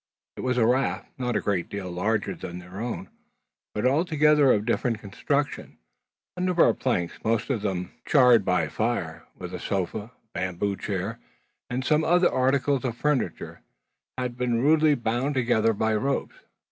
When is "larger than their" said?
1.91-2.79